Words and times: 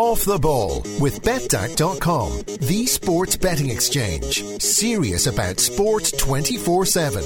Off 0.00 0.24
the 0.24 0.38
Ball 0.38 0.80
with 0.98 1.20
betdaq.com, 1.20 2.40
the 2.66 2.86
sports 2.86 3.36
betting 3.36 3.68
exchange. 3.68 4.42
Serious 4.58 5.26
about 5.26 5.60
sport 5.60 6.10
24 6.16 6.86
7. 6.86 7.22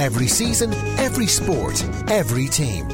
Every 0.00 0.26
season, 0.26 0.72
every 0.98 1.26
sport, 1.26 1.84
every 2.08 2.46
team. 2.46 2.88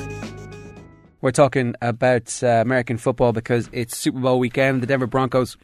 We're 1.20 1.30
talking 1.30 1.76
about 1.80 2.42
uh, 2.42 2.48
American 2.48 2.96
football 2.98 3.32
because 3.32 3.70
it's 3.72 3.96
Super 3.96 4.18
Bowl 4.18 4.40
weekend. 4.40 4.82
The 4.82 4.88
Denver 4.88 5.06
Broncos 5.06 5.56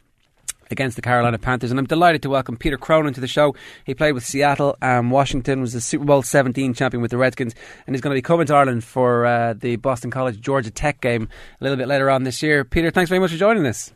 against 0.71 0.95
the 0.95 1.01
Carolina 1.01 1.37
Panthers. 1.37 1.71
And 1.71 1.79
I'm 1.79 1.85
delighted 1.85 2.21
to 2.23 2.29
welcome 2.29 2.57
Peter 2.57 2.77
Cronan 2.77 3.13
to 3.13 3.21
the 3.21 3.27
show. 3.27 3.55
He 3.85 3.93
played 3.93 4.13
with 4.13 4.25
Seattle 4.25 4.77
and 4.81 5.11
Washington, 5.11 5.61
was 5.61 5.73
the 5.73 5.81
Super 5.81 6.05
Bowl 6.05 6.21
17 6.21 6.73
champion 6.73 7.01
with 7.01 7.11
the 7.11 7.17
Redskins, 7.17 7.55
and 7.85 7.95
he's 7.95 8.01
going 8.01 8.13
to 8.13 8.17
be 8.17 8.21
coming 8.21 8.45
to 8.47 8.55
Ireland 8.55 8.83
for 8.83 9.25
uh, 9.25 9.53
the 9.53 9.75
Boston 9.77 10.11
College 10.11 10.39
Georgia 10.39 10.71
Tech 10.71 11.01
game 11.01 11.29
a 11.59 11.63
little 11.63 11.77
bit 11.77 11.87
later 11.87 12.09
on 12.09 12.23
this 12.23 12.41
year. 12.41 12.63
Peter, 12.63 12.91
thanks 12.91 13.09
very 13.09 13.19
much 13.19 13.31
for 13.31 13.37
joining 13.37 13.65
us. 13.65 13.93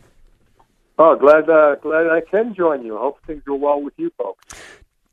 Oh, 0.98 1.16
glad 1.16 1.50
uh, 1.50 1.76
glad 1.82 2.08
I 2.12 2.22
can 2.30 2.54
join 2.54 2.86
you. 2.86 2.96
I 2.96 3.02
hope 3.02 3.26
things 3.26 3.42
go 3.44 3.56
well 3.56 3.82
with 3.82 3.94
you 3.98 4.12
folks. 4.18 4.46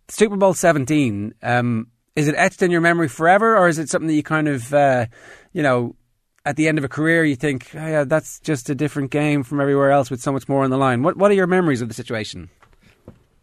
Super 0.09 0.36
Bowl 0.36 0.55
17, 0.55 1.34
um, 1.42 1.88
is 2.16 2.28
it 2.28 2.34
etched 2.36 2.62
in 2.62 2.70
your 2.70 2.80
memory 2.80 3.09
forever, 3.09 3.56
or 3.56 3.69
is 3.69 3.78
it 3.78 3.88
something 3.88 4.09
that 4.09 4.14
you 4.14 4.22
kind 4.22 4.48
of, 4.48 4.72
uh, 4.75 5.06
you 5.52 5.62
know, 5.62 5.95
at 6.45 6.56
the 6.56 6.69
end 6.69 6.78
of 6.78 6.84
a 6.84 6.88
career, 6.88 7.24
you 7.24 7.37
think, 7.37 7.70
oh, 7.74 7.87
yeah, 7.87 8.05
that's 8.05 8.41
just 8.41 8.70
a 8.70 8.74
different 8.74 9.10
game 9.10 9.42
from 9.42 9.60
everywhere 9.60 9.91
else 9.91 10.10
with 10.10 10.20
so 10.20 10.33
much 10.33 10.48
more 10.48 10.64
on 10.64 10.70
the 10.70 10.78
line. 10.78 11.02
What 11.02 11.16
What 11.16 11.30
are 11.30 11.34
your 11.34 11.47
memories 11.47 11.83
of 11.83 11.88
the 11.88 11.95
situation? 11.95 12.48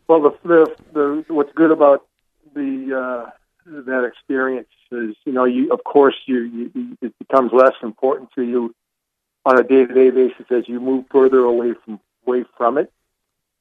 Well, 0.07 0.21
the, 0.21 0.37
the, 0.43 0.75
the 0.93 1.33
what's 1.33 1.51
good 1.53 1.71
about 1.71 2.05
the 2.53 3.25
uh, 3.27 3.29
that 3.65 4.03
experience 4.05 4.67
is, 4.91 5.15
you 5.25 5.33
know, 5.33 5.45
you 5.45 5.71
of 5.71 5.83
course 5.83 6.15
you, 6.25 6.71
you 6.73 6.97
it 7.01 7.13
becomes 7.19 7.51
less 7.53 7.73
important 7.81 8.29
to 8.35 8.43
you 8.43 8.73
on 9.45 9.59
a 9.59 9.63
day 9.63 9.85
to 9.85 9.93
day 9.93 10.09
basis 10.09 10.45
as 10.49 10.67
you 10.67 10.79
move 10.79 11.05
further 11.11 11.39
away 11.39 11.73
from 11.83 11.99
away 12.25 12.45
from 12.57 12.77
it, 12.77 12.91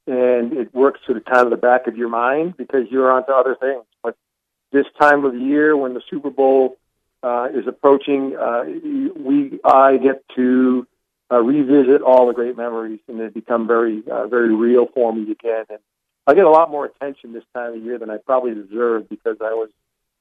and 0.07 0.53
it 0.53 0.75
works 0.75 1.01
to 1.07 1.15
the 1.15 1.21
kind 1.21 1.45
of 1.45 1.51
the 1.51 1.57
back 1.57 1.87
of 1.87 1.97
your 1.97 2.09
mind 2.09 2.57
because 2.57 2.87
you're 2.91 3.11
onto 3.11 3.33
other 3.33 3.55
things. 3.55 3.85
But 4.03 4.17
this 4.73 4.87
time 5.01 5.25
of 5.25 5.33
the 5.33 5.39
year, 5.39 5.77
when 5.77 5.95
the 5.95 6.03
Super 6.11 6.31
Bowl 6.31 6.77
uh, 7.25 7.49
is 7.55 7.67
approaching, 7.67 8.37
uh, 8.37 8.65
we 9.17 9.59
I 9.65 9.97
get 9.97 10.23
to 10.37 10.87
uh, 11.33 11.41
revisit 11.41 12.03
all 12.03 12.27
the 12.27 12.35
great 12.35 12.57
memories, 12.57 13.01
and 13.09 13.19
they 13.19 13.29
become 13.29 13.67
very 13.67 14.03
uh, 14.11 14.27
very 14.27 14.55
real 14.55 14.87
for 14.93 15.13
me 15.13 15.23
again. 15.31 15.65
And 15.71 15.79
I 16.27 16.35
get 16.35 16.45
a 16.45 16.51
lot 16.51 16.71
more 16.71 16.85
attention 16.85 17.33
this 17.33 17.45
time 17.55 17.73
of 17.73 17.83
year 17.83 17.99
than 17.99 18.11
I 18.11 18.19
probably 18.19 18.55
deserve 18.55 19.09
because 19.09 19.39
I 19.41 19.55
was 19.55 19.71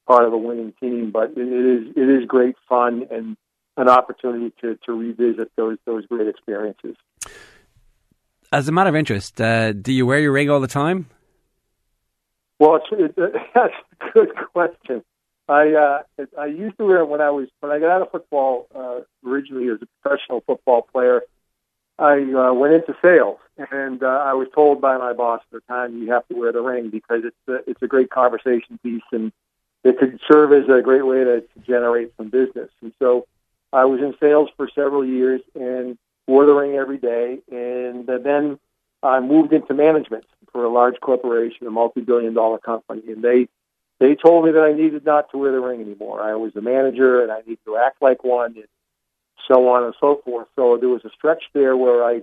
part 0.06 0.24
of 0.24 0.32
a 0.32 0.38
winning 0.38 0.72
team. 0.80 1.10
But 1.10 1.32
it 1.36 1.38
is 1.38 1.92
it 1.94 2.08
is 2.08 2.26
great 2.26 2.56
fun 2.66 3.06
and 3.10 3.36
an 3.76 3.88
opportunity 3.90 4.54
to 4.62 4.78
to 4.86 4.92
revisit 4.92 5.52
those 5.56 5.76
those 5.84 6.06
great 6.06 6.26
experiences. 6.26 6.96
As 8.50 8.66
a 8.66 8.72
matter 8.72 8.88
of 8.88 8.96
interest, 8.96 9.40
uh, 9.42 9.72
do 9.72 9.92
you 9.92 10.06
wear 10.06 10.20
your 10.20 10.32
ring 10.32 10.48
all 10.48 10.60
the 10.60 10.68
time? 10.68 11.10
Well, 12.58 12.76
it's, 12.76 12.86
it, 13.18 13.34
that's 13.54 13.74
a 14.00 14.10
good 14.12 14.30
question. 14.54 15.02
I 15.48 15.74
uh, 15.74 16.02
I 16.38 16.46
used 16.46 16.78
to 16.78 16.86
wear 16.86 16.98
it 16.98 17.06
when 17.06 17.20
I 17.20 17.30
was 17.30 17.48
when 17.60 17.70
I 17.70 17.78
got 17.78 17.90
out 17.90 18.02
of 18.02 18.10
football 18.10 18.66
uh, 18.74 19.00
originally 19.26 19.68
as 19.68 19.78
a 19.82 19.86
professional 20.02 20.42
football 20.46 20.82
player. 20.82 21.22
I 21.98 22.22
uh, 22.22 22.52
went 22.52 22.74
into 22.74 22.96
sales, 23.00 23.38
and 23.70 24.02
uh, 24.02 24.06
I 24.06 24.32
was 24.32 24.48
told 24.54 24.80
by 24.80 24.96
my 24.96 25.12
boss 25.12 25.42
at 25.52 25.52
the 25.52 25.72
time 25.72 26.02
you 26.02 26.10
have 26.12 26.26
to 26.28 26.34
wear 26.34 26.50
the 26.50 26.60
ring 26.60 26.90
because 26.90 27.22
it's 27.24 27.36
a, 27.48 27.70
it's 27.70 27.82
a 27.82 27.86
great 27.86 28.10
conversation 28.10 28.78
piece 28.82 29.02
and 29.12 29.32
it 29.84 29.98
could 29.98 30.18
serve 30.26 30.52
as 30.52 30.68
a 30.68 30.80
great 30.82 31.06
way 31.06 31.22
to, 31.22 31.40
to 31.42 31.60
generate 31.66 32.16
some 32.16 32.30
business. 32.30 32.70
And 32.82 32.92
so 32.98 33.26
I 33.72 33.84
was 33.84 34.00
in 34.00 34.14
sales 34.18 34.48
for 34.56 34.68
several 34.74 35.04
years 35.04 35.42
and 35.54 35.98
wore 36.26 36.46
the 36.46 36.54
ring 36.54 36.74
every 36.74 36.98
day. 36.98 37.38
And 37.52 38.08
uh, 38.08 38.18
then 38.18 38.58
I 39.02 39.20
moved 39.20 39.52
into 39.52 39.74
management 39.74 40.24
for 40.52 40.64
a 40.64 40.70
large 40.70 40.98
corporation, 41.00 41.66
a 41.66 41.70
multi-billion 41.70 42.32
dollar 42.32 42.58
company, 42.58 43.02
and 43.08 43.22
they 43.22 43.48
they 44.00 44.14
told 44.14 44.44
me 44.44 44.52
that 44.52 44.62
I 44.62 44.72
needed 44.72 45.04
not 45.04 45.30
to 45.30 45.38
wear 45.38 45.52
the 45.52 45.60
ring 45.60 45.80
anymore. 45.80 46.20
I 46.20 46.34
was 46.34 46.52
the 46.52 46.62
manager 46.62 47.22
and 47.22 47.30
I 47.30 47.40
needed 47.40 47.64
to 47.64 47.76
act 47.76 48.02
like 48.02 48.24
one 48.24 48.54
and 48.56 48.66
so 49.48 49.68
on 49.68 49.84
and 49.84 49.94
so 50.00 50.20
forth. 50.24 50.48
So 50.56 50.76
there 50.76 50.88
was 50.88 51.04
a 51.04 51.10
stretch 51.10 51.44
there 51.52 51.76
where 51.76 52.04
I 52.04 52.22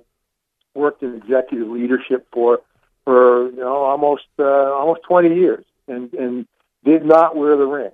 worked 0.73 1.03
in 1.03 1.15
executive 1.15 1.67
leadership 1.67 2.27
for 2.31 2.59
for 3.05 3.49
you 3.49 3.57
know 3.57 3.83
almost 3.83 4.25
uh, 4.39 4.43
almost 4.43 5.01
20 5.03 5.33
years 5.35 5.65
and 5.87 6.13
and 6.13 6.47
did 6.83 7.05
not 7.05 7.35
wear 7.35 7.55
the 7.57 7.65
ring. 7.65 7.91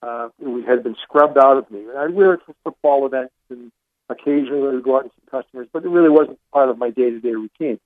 Uh, 0.00 0.28
it 0.40 0.66
had 0.66 0.84
been 0.84 0.96
scrubbed 1.02 1.38
out 1.38 1.56
of 1.56 1.70
me. 1.70 1.84
I'd 1.96 2.14
wear 2.14 2.34
it 2.34 2.40
for 2.46 2.54
football 2.62 3.04
events 3.06 3.34
and 3.50 3.72
occasionally 4.08 4.76
I'd 4.76 4.82
go 4.82 4.96
out 4.96 5.02
and 5.02 5.10
see 5.12 5.30
customers, 5.30 5.68
but 5.72 5.84
it 5.84 5.88
really 5.88 6.08
wasn't 6.08 6.38
part 6.52 6.68
of 6.68 6.78
my 6.78 6.90
day-to-day 6.90 7.32
routine. 7.32 7.80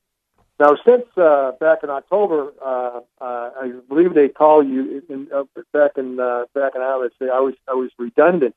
Now, 0.62 0.76
since 0.86 1.06
uh, 1.16 1.50
back 1.58 1.82
in 1.82 1.90
October, 1.90 2.52
uh, 2.64 3.00
uh, 3.20 3.50
I 3.60 3.72
believe 3.88 4.14
they 4.14 4.28
call 4.28 4.62
you 4.62 5.02
in, 5.08 5.28
uh, 5.34 5.42
back 5.72 5.98
in 5.98 6.20
uh, 6.20 6.44
back 6.54 6.76
in 6.76 6.80
Ireland. 6.80 7.10
Say 7.18 7.28
I 7.28 7.40
was 7.40 7.54
I 7.66 7.74
was 7.74 7.90
redundant 7.98 8.54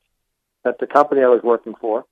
at 0.64 0.78
the 0.78 0.86
company 0.86 1.22
I 1.22 1.26
was 1.26 1.42
working 1.42 1.74
for, 1.74 2.04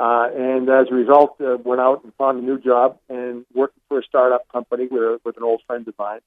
uh, 0.00 0.30
and 0.34 0.68
as 0.68 0.88
a 0.90 0.94
result, 0.94 1.40
uh, 1.40 1.58
went 1.62 1.80
out 1.80 2.02
and 2.02 2.12
found 2.14 2.40
a 2.40 2.42
new 2.42 2.58
job 2.58 2.98
and 3.08 3.46
working 3.54 3.80
for 3.88 4.00
a 4.00 4.02
startup 4.02 4.48
company 4.48 4.88
with 4.90 5.20
with 5.24 5.36
an 5.36 5.44
old 5.44 5.62
friend 5.64 5.86
of 5.86 5.94
mine. 5.96 6.18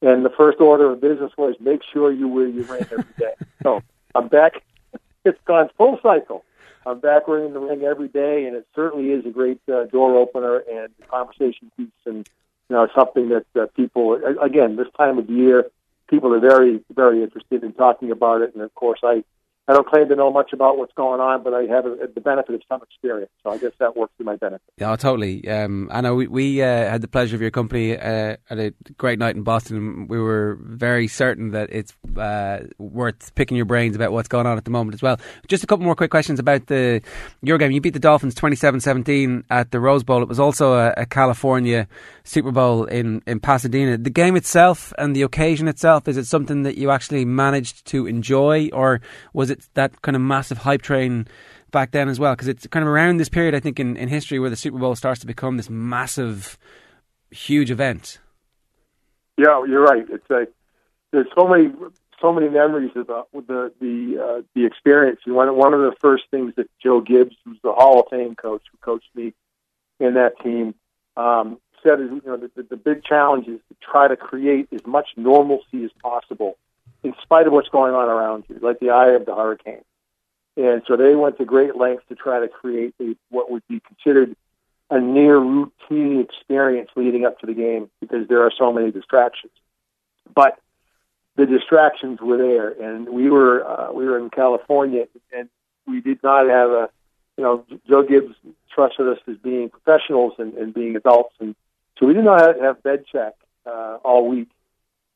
And 0.00 0.24
the 0.24 0.30
first 0.30 0.58
order 0.58 0.90
of 0.90 1.02
business 1.02 1.32
was 1.36 1.56
make 1.60 1.82
sure 1.92 2.10
you 2.10 2.28
wear 2.28 2.46
your 2.46 2.64
ring 2.64 2.86
every 2.90 3.04
day. 3.18 3.34
so 3.62 3.82
I'm 4.14 4.28
back. 4.28 4.62
It's 5.26 5.40
gone 5.46 5.70
full 5.78 5.98
cycle. 6.02 6.44
I'm 6.84 7.00
back 7.00 7.28
wearing 7.28 7.54
the 7.54 7.58
ring 7.58 7.82
every 7.82 8.08
day, 8.08 8.44
and 8.44 8.54
it 8.54 8.66
certainly 8.74 9.10
is 9.10 9.24
a 9.24 9.30
great 9.30 9.60
uh, 9.72 9.84
door 9.84 10.18
opener 10.18 10.62
and 10.70 10.92
conversation 11.08 11.70
piece 11.78 11.88
and 12.04 12.28
you 12.68 12.76
know, 12.76 12.88
something 12.94 13.28
that 13.28 13.46
uh, 13.54 13.66
people, 13.76 14.18
again, 14.40 14.76
this 14.76 14.88
time 14.96 15.18
of 15.18 15.28
year, 15.28 15.66
people 16.08 16.32
are 16.34 16.40
very, 16.40 16.80
very 16.94 17.22
interested 17.22 17.62
in 17.62 17.72
talking 17.72 18.10
about 18.10 18.42
it. 18.42 18.54
And 18.54 18.62
of 18.62 18.74
course, 18.74 19.00
I 19.02 19.24
I 19.66 19.72
don't 19.72 19.86
claim 19.86 20.08
to 20.10 20.16
know 20.16 20.30
much 20.30 20.52
about 20.52 20.76
what's 20.76 20.92
going 20.92 21.20
on, 21.20 21.42
but 21.42 21.54
I 21.54 21.62
have 21.62 21.86
a, 21.86 22.08
the 22.14 22.20
benefit 22.20 22.54
of 22.54 22.60
some 22.68 22.82
experience. 22.82 23.30
So 23.42 23.50
I 23.50 23.56
guess 23.56 23.72
that 23.78 23.96
works 23.96 24.12
to 24.18 24.24
my 24.24 24.36
benefit. 24.36 24.60
Yeah, 24.76 24.94
totally. 24.96 25.48
Um, 25.48 25.88
I 25.90 26.02
know 26.02 26.14
we, 26.14 26.26
we 26.26 26.62
uh, 26.62 26.66
had 26.66 27.00
the 27.00 27.08
pleasure 27.08 27.34
of 27.34 27.40
your 27.40 27.50
company 27.50 27.96
uh, 27.96 28.36
at 28.50 28.58
a 28.58 28.74
great 28.98 29.18
night 29.18 29.36
in 29.36 29.42
Boston. 29.42 30.06
We 30.06 30.18
were 30.18 30.58
very 30.60 31.08
certain 31.08 31.52
that 31.52 31.70
it's 31.72 31.94
uh, 32.18 32.64
worth 32.78 33.34
picking 33.36 33.56
your 33.56 33.64
brains 33.64 33.96
about 33.96 34.12
what's 34.12 34.28
going 34.28 34.46
on 34.46 34.58
at 34.58 34.66
the 34.66 34.70
moment 34.70 34.94
as 34.94 35.02
well. 35.02 35.18
Just 35.48 35.64
a 35.64 35.66
couple 35.66 35.86
more 35.86 35.94
quick 35.94 36.10
questions 36.10 36.38
about 36.38 36.66
the 36.66 37.00
your 37.42 37.56
game. 37.56 37.72
You 37.72 37.80
beat 37.80 37.94
the 37.94 37.98
Dolphins 37.98 38.34
27-17 38.34 39.44
at 39.48 39.70
the 39.70 39.80
Rose 39.80 40.04
Bowl. 40.04 40.22
It 40.22 40.28
was 40.28 40.40
also 40.40 40.74
a, 40.74 40.92
a 40.98 41.06
California 41.06 41.88
Super 42.24 42.52
Bowl 42.52 42.84
in, 42.84 43.22
in 43.26 43.40
Pasadena. 43.40 43.96
The 43.96 44.10
game 44.10 44.36
itself 44.36 44.92
and 44.98 45.16
the 45.16 45.22
occasion 45.22 45.68
itself, 45.68 46.06
is 46.06 46.18
it 46.18 46.26
something 46.26 46.64
that 46.64 46.76
you 46.76 46.90
actually 46.90 47.24
managed 47.24 47.86
to 47.86 48.06
enjoy 48.06 48.68
or 48.72 49.00
was 49.32 49.50
it 49.50 49.53
that 49.74 50.02
kind 50.02 50.16
of 50.16 50.22
massive 50.22 50.58
hype 50.58 50.82
train 50.82 51.26
back 51.70 51.90
then 51.90 52.08
as 52.08 52.18
well? 52.18 52.34
Because 52.34 52.48
it's 52.48 52.66
kind 52.68 52.82
of 52.82 52.88
around 52.88 53.16
this 53.18 53.28
period, 53.28 53.54
I 53.54 53.60
think, 53.60 53.80
in, 53.80 53.96
in 53.96 54.08
history 54.08 54.38
where 54.38 54.50
the 54.50 54.56
Super 54.56 54.78
Bowl 54.78 54.94
starts 54.94 55.20
to 55.20 55.26
become 55.26 55.56
this 55.56 55.70
massive, 55.70 56.58
huge 57.30 57.70
event. 57.70 58.18
Yeah, 59.36 59.64
you're 59.66 59.82
right. 59.82 60.06
It's 60.08 60.30
a 60.30 60.46
there's 61.12 61.26
so 61.36 61.46
many 61.46 61.72
so 62.20 62.32
many 62.32 62.48
memories 62.48 62.92
about 62.94 63.28
the 63.32 63.72
the 63.80 64.22
uh, 64.22 64.42
the 64.54 64.66
experience. 64.66 65.20
And 65.26 65.34
one 65.34 65.56
one 65.56 65.74
of 65.74 65.80
the 65.80 65.94
first 66.00 66.24
things 66.30 66.54
that 66.56 66.68
Joe 66.82 67.00
Gibbs, 67.00 67.36
who's 67.44 67.58
the 67.62 67.72
Hall 67.72 68.00
of 68.00 68.06
Fame 68.10 68.34
coach, 68.34 68.62
who 68.70 68.78
coached 68.78 69.10
me 69.14 69.34
in 70.00 70.14
that 70.14 70.40
team, 70.42 70.74
um, 71.16 71.58
said 71.82 72.00
is 72.00 72.10
you 72.10 72.22
know 72.24 72.36
the, 72.36 72.62
the 72.62 72.76
big 72.76 73.04
challenge 73.04 73.46
is 73.46 73.60
to 73.68 73.76
try 73.80 74.08
to 74.08 74.16
create 74.16 74.68
as 74.72 74.84
much 74.86 75.08
normalcy 75.16 75.84
as 75.84 75.90
possible 76.02 76.56
in 77.04 77.14
spite 77.22 77.46
of 77.46 77.52
what's 77.52 77.68
going 77.68 77.94
on 77.94 78.08
around 78.08 78.44
you, 78.48 78.58
like 78.60 78.80
the 78.80 78.90
eye 78.90 79.10
of 79.10 79.26
the 79.26 79.34
hurricane. 79.34 79.84
And 80.56 80.82
so 80.86 80.96
they 80.96 81.14
went 81.14 81.38
to 81.38 81.44
great 81.44 81.76
lengths 81.76 82.04
to 82.08 82.14
try 82.14 82.40
to 82.40 82.48
create 82.48 82.94
a, 83.00 83.14
what 83.28 83.50
would 83.50 83.62
be 83.68 83.80
considered 83.80 84.34
a 84.90 85.00
near 85.00 85.38
routine 85.38 86.20
experience 86.20 86.90
leading 86.96 87.24
up 87.24 87.38
to 87.40 87.46
the 87.46 87.54
game 87.54 87.90
because 88.00 88.28
there 88.28 88.42
are 88.42 88.52
so 88.56 88.72
many 88.72 88.90
distractions. 88.90 89.52
But 90.34 90.58
the 91.36 91.46
distractions 91.46 92.20
were 92.20 92.36
there, 92.36 92.70
and 92.70 93.08
we 93.08 93.28
were 93.28 93.66
uh, 93.66 93.92
we 93.92 94.06
were 94.06 94.18
in 94.18 94.30
California, 94.30 95.06
and 95.36 95.48
we 95.86 96.00
did 96.00 96.22
not 96.22 96.48
have 96.48 96.70
a 96.70 96.90
you 97.36 97.42
know 97.42 97.64
Joe 97.88 98.02
Gibbs 98.02 98.34
trusted 98.72 99.08
us 99.08 99.18
as 99.26 99.36
being 99.38 99.68
professionals 99.68 100.34
and, 100.38 100.54
and 100.54 100.72
being 100.72 100.96
adults, 100.96 101.34
and 101.40 101.56
so 101.98 102.06
we 102.06 102.14
did 102.14 102.24
not 102.24 102.60
have, 102.60 102.82
bed 102.82 103.04
check 103.10 103.34
uh, 103.66 103.98
all 104.04 104.28
week 104.28 104.48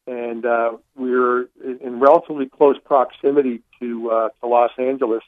and 0.08 0.46
uh, 0.46 0.72
we 0.96 1.10
were 1.10 1.50
in 1.62 2.00
relatively 2.00 2.46
close 2.46 2.76
proximity 2.84 3.60
to 3.78 4.10
uh, 4.10 4.28
to 4.40 4.46
Los 4.46 4.70
Angeles, 4.78 5.22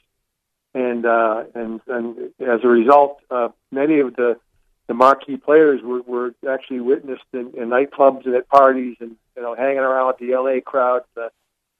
and 0.73 1.05
uh, 1.05 1.43
and 1.53 1.81
and 1.87 2.17
as 2.39 2.61
a 2.63 2.67
result, 2.67 3.19
uh, 3.29 3.49
many 3.71 3.99
of 3.99 4.15
the 4.15 4.39
the 4.87 4.95
marquee 4.95 5.37
players 5.37 5.81
were, 5.83 6.01
were 6.01 6.33
actually 6.49 6.79
witnessed 6.79 7.23
in, 7.31 7.51
in 7.55 7.69
nightclubs 7.69 8.25
and 8.25 8.35
at 8.35 8.49
parties, 8.49 8.97
and 8.99 9.15
you 9.35 9.41
know 9.41 9.55
hanging 9.55 9.77
around 9.77 10.07
with 10.07 10.17
the 10.17 10.33
L.A. 10.33 10.61
crowd, 10.61 11.03
the, 11.15 11.29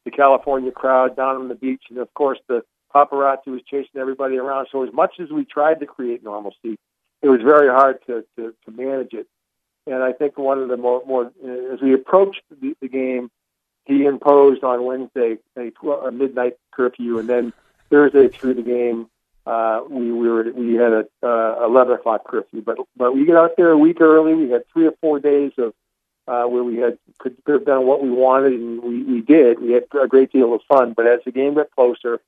the 0.06 0.12
California 0.12 0.72
crowd 0.72 1.16
down 1.16 1.36
on 1.36 1.48
the 1.48 1.56
beach, 1.56 1.84
and 1.90 1.98
of 1.98 2.14
course 2.14 2.40
the 2.48 2.64
paparazzi 2.94 3.48
was 3.48 3.62
chasing 3.70 4.00
everybody 4.00 4.38
around. 4.38 4.68
So 4.72 4.86
as 4.86 4.94
much 4.94 5.16
as 5.20 5.30
we 5.30 5.44
tried 5.44 5.80
to 5.80 5.86
create 5.88 6.24
normalcy, 6.24 6.78
it 7.22 7.30
was 7.30 7.42
very 7.42 7.68
hard 7.68 8.00
to, 8.08 8.24
to, 8.38 8.54
to 8.66 8.72
manage 8.72 9.14
it. 9.14 9.28
And 9.88 10.04
I 10.04 10.14
think 10.14 10.38
one 10.38 10.60
of 10.60 10.70
the 10.70 10.78
more, 10.78 11.04
more 11.06 11.32
as 11.72 11.82
we 11.82 11.94
approached 11.94 12.42
the, 12.62 12.76
the 12.82 12.88
game, 12.88 13.32
he 13.86 14.06
imposed 14.06 14.64
on 14.64 14.86
Wednesday 14.86 15.38
a, 15.58 15.72
a 15.92 16.12
midnight 16.12 16.58
curfew, 16.72 17.18
and 17.20 17.28
then 17.28 17.54
Thursday 17.90 18.28
through 18.28 18.54
the 18.54 18.62
game, 18.62 19.10
uh, 19.46 19.82
we, 19.90 20.12
we 20.12 20.30
were 20.30 20.52
we 20.52 20.76
had 20.76 20.94
a 20.94 21.06
uh, 21.24 21.66
eleven 21.66 21.96
o'clock 21.96 22.28
curfew. 22.28 22.62
But 22.62 22.78
but 22.96 23.16
we 23.16 23.26
get 23.26 23.36
out 23.36 23.58
there 23.58 23.72
a 23.72 23.78
week 23.78 24.00
early. 24.00 24.36
We 24.36 24.52
had 24.52 24.64
three 24.72 24.86
or 24.86 24.94
four 25.02 25.20
days 25.20 25.52
of 25.58 25.74
uh, 26.28 26.44
where 26.44 26.64
we 26.64 26.78
had 26.78 27.00
could, 27.18 27.44
could 27.44 27.54
have 27.54 27.66
done 27.66 27.88
what 27.88 28.04
we 28.04 28.12
wanted, 28.12 28.54
and 28.54 28.84
we, 28.84 29.04
we 29.04 29.22
did. 29.22 29.60
We 29.60 29.72
had 29.72 29.86
a 30.00 30.08
great 30.08 30.32
deal 30.32 30.54
of 30.54 30.62
fun. 30.68 30.94
But 30.94 31.08
as 31.08 31.22
the 31.26 31.32
game 31.32 31.56
got 31.56 31.72
closer, 31.72 32.22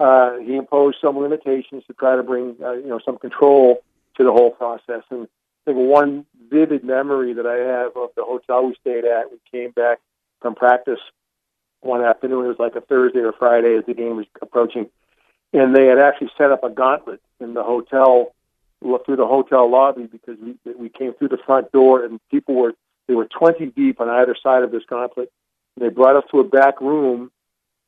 uh, 0.00 0.38
he 0.38 0.56
imposed 0.56 0.98
some 1.00 1.18
limitations 1.18 1.84
to 1.86 1.92
try 1.94 2.16
to 2.16 2.22
bring 2.22 2.56
uh, 2.62 2.72
you 2.72 2.88
know 2.88 2.98
some 3.04 3.16
control 3.16 3.82
to 4.16 4.24
the 4.24 4.32
whole 4.32 4.50
process. 4.50 5.04
And 5.10 5.28
I 5.66 5.72
think 5.72 5.78
one 5.78 6.26
vivid 6.50 6.84
memory 6.84 7.32
that 7.34 7.46
I 7.46 7.56
have 7.56 7.96
of 7.96 8.10
the 8.16 8.24
hotel 8.24 8.66
we 8.66 8.74
stayed 8.80 9.04
at, 9.04 9.30
we 9.30 9.38
came 9.50 9.70
back 9.70 9.98
from 10.40 10.54
practice 10.54 10.98
one 11.80 12.04
afternoon. 12.04 12.44
It 12.44 12.48
was 12.48 12.58
like 12.58 12.76
a 12.76 12.80
Thursday 12.80 13.20
or 13.20 13.32
Friday 13.32 13.76
as 13.76 13.84
the 13.86 13.94
game 13.94 14.16
was 14.16 14.26
approaching, 14.42 14.90
and 15.52 15.74
they 15.74 15.86
had 15.86 15.98
actually 15.98 16.30
set 16.36 16.50
up 16.50 16.64
a 16.64 16.70
gauntlet 16.70 17.20
in 17.40 17.54
the 17.54 17.62
hotel 17.62 18.34
through 19.04 19.16
the 19.16 19.26
hotel 19.26 19.70
lobby 19.70 20.06
because 20.06 20.36
we 20.40 20.56
we 20.74 20.88
came 20.88 21.12
through 21.14 21.28
the 21.28 21.38
front 21.44 21.70
door 21.72 22.04
and 22.04 22.20
people 22.30 22.54
were 22.54 22.72
they 23.06 23.14
were 23.14 23.26
20 23.26 23.66
deep 23.66 24.00
on 24.00 24.08
either 24.08 24.36
side 24.40 24.62
of 24.62 24.70
this 24.70 24.84
gauntlet. 24.88 25.30
They 25.78 25.88
brought 25.88 26.16
us 26.16 26.24
to 26.30 26.40
a 26.40 26.44
back 26.44 26.80
room, 26.80 27.30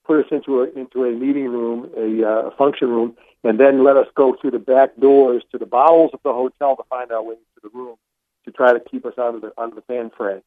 put 0.04 0.24
us 0.24 0.30
into 0.30 0.62
a 0.62 0.70
into 0.78 1.04
a 1.04 1.12
meeting 1.12 1.48
room, 1.48 1.90
a 1.96 2.28
uh, 2.28 2.50
function 2.56 2.88
room, 2.88 3.16
and 3.44 3.58
then 3.58 3.84
let 3.84 3.96
us 3.96 4.06
go 4.14 4.36
through 4.40 4.52
the 4.52 4.58
back 4.58 4.96
doors 4.96 5.42
to 5.52 5.58
the 5.58 5.66
bowels 5.66 6.10
of 6.12 6.20
the 6.24 6.32
hotel 6.32 6.76
to 6.76 6.82
find 6.88 7.10
our 7.10 7.22
way 7.22 7.34
to 7.34 7.60
the 7.62 7.70
room 7.72 7.96
to 8.44 8.50
try 8.50 8.72
to 8.72 8.80
keep 8.80 9.06
us 9.06 9.14
out 9.18 9.34
of 9.34 9.40
the 9.40 9.52
out 9.58 9.70
of 9.70 9.74
the 9.74 9.82
fan 9.82 10.10
fray. 10.16 10.40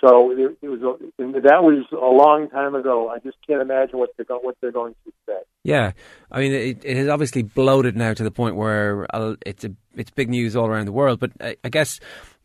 So 0.00 0.30
it, 0.30 0.56
was 0.62 0.80
a, 0.80 1.40
that 1.40 1.62
was 1.64 1.84
a 1.90 1.96
long 1.96 2.48
time 2.50 2.76
ago. 2.76 3.08
I 3.08 3.18
just 3.18 3.36
can't 3.44 3.60
imagine 3.60 3.98
what 3.98 4.10
they're 4.16 4.24
go, 4.24 4.38
what 4.38 4.56
they're 4.60 4.70
going 4.70 4.94
to 5.04 5.12
say. 5.26 5.38
Yeah, 5.64 5.92
I 6.30 6.40
mean 6.40 6.52
it, 6.52 6.84
it 6.84 6.96
has 6.96 7.08
obviously 7.08 7.42
bloated 7.42 7.96
now 7.96 8.14
to 8.14 8.22
the 8.22 8.30
point 8.30 8.54
where 8.54 9.06
uh, 9.14 9.34
it's 9.44 9.64
a, 9.64 9.72
it's 9.96 10.10
big 10.10 10.28
news 10.28 10.54
all 10.54 10.66
around 10.66 10.86
the 10.86 10.92
world. 10.92 11.18
But 11.18 11.32
I, 11.40 11.56
I 11.64 11.68
guess 11.68 11.98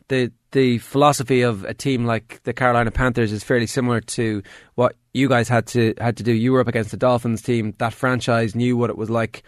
the 0.08 0.32
the 0.52 0.80
philosophy 0.80 1.42
of 1.42 1.64
a 1.64 1.74
team 1.74 2.06
like 2.06 2.42
the 2.44 2.54
Carolina 2.54 2.90
Panthers 2.90 3.32
is 3.32 3.44
fairly 3.44 3.68
similar 3.68 4.02
to 4.02 4.42
what 4.76 4.96
you 5.14 5.30
guys 5.30 5.48
had 5.48 5.68
to 5.68 5.94
had 6.00 6.18
to 6.18 6.24
do. 6.24 6.34
You 6.34 6.54
were 6.54 6.62
up 6.62 6.68
against 6.68 6.92
the 6.92 6.98
Dolphins 6.98 7.44
team. 7.44 7.76
That 7.78 7.94
franchise 7.94 8.56
knew 8.56 8.76
what 8.78 8.90
it 8.90 8.98
was 8.98 9.12
like 9.12 9.44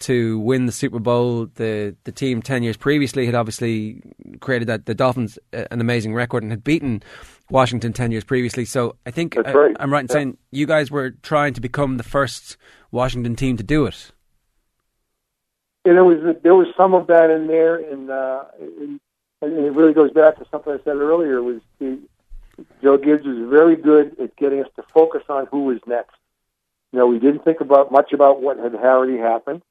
to 0.00 0.38
win 0.40 0.66
the 0.66 0.72
Super 0.72 0.98
Bowl. 0.98 1.46
The 1.46 1.96
the 2.04 2.12
team 2.12 2.42
ten 2.42 2.62
years 2.62 2.76
previously 2.76 3.26
had 3.26 3.34
obviously 3.34 4.02
created 4.40 4.68
that 4.68 4.86
the 4.86 4.94
Dolphins 4.94 5.38
uh, 5.52 5.64
an 5.70 5.80
amazing 5.80 6.14
record 6.14 6.42
and 6.42 6.52
had 6.52 6.64
beaten 6.64 7.02
Washington 7.50 7.92
ten 7.92 8.12
years 8.12 8.24
previously. 8.24 8.64
So 8.64 8.96
I 9.06 9.10
think 9.10 9.36
I, 9.36 9.52
right. 9.52 9.76
I'm 9.78 9.92
right 9.92 10.00
in 10.00 10.06
yeah. 10.08 10.12
saying 10.12 10.38
you 10.50 10.66
guys 10.66 10.90
were 10.90 11.10
trying 11.10 11.54
to 11.54 11.60
become 11.60 11.96
the 11.96 12.02
first 12.02 12.56
Washington 12.90 13.36
team 13.36 13.56
to 13.56 13.62
do 13.62 13.86
it. 13.86 14.12
Yeah, 15.84 15.94
there 15.94 16.04
was 16.04 16.36
there 16.42 16.54
was 16.54 16.66
some 16.76 16.94
of 16.94 17.06
that 17.06 17.30
in 17.30 17.46
there, 17.46 17.76
and, 17.76 18.10
uh, 18.10 18.44
and, 18.60 19.00
and 19.40 19.52
it 19.52 19.72
really 19.72 19.94
goes 19.94 20.10
back 20.10 20.36
to 20.38 20.46
something 20.50 20.72
I 20.72 20.78
said 20.84 20.96
earlier. 20.96 21.42
Was 21.42 21.60
the, 21.78 22.00
Joe 22.82 22.98
Gibbs 22.98 23.24
was 23.24 23.48
very 23.48 23.76
good 23.76 24.18
at 24.20 24.34
getting 24.36 24.60
us 24.60 24.68
to 24.76 24.82
focus 24.92 25.22
on 25.28 25.46
who 25.46 25.64
was 25.64 25.78
next. 25.86 26.16
You 26.92 26.98
know, 26.98 27.06
we 27.06 27.18
didn't 27.18 27.44
think 27.44 27.60
about 27.60 27.92
much 27.92 28.12
about 28.12 28.42
what 28.42 28.58
had 28.58 28.74
already 28.74 29.18
happened 29.18 29.62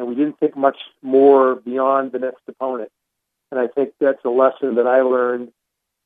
and 0.00 0.08
we 0.08 0.14
didn't 0.14 0.40
think 0.40 0.56
much 0.56 0.78
more 1.02 1.56
beyond 1.56 2.12
the 2.12 2.18
next 2.18 2.40
opponent. 2.48 2.90
And 3.50 3.60
I 3.60 3.66
think 3.66 3.92
that's 4.00 4.24
a 4.24 4.30
lesson 4.30 4.76
that 4.76 4.86
I 4.86 5.02
learned 5.02 5.52